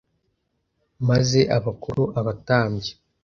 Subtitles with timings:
[1.07, 2.91] maze abakuru abatambyi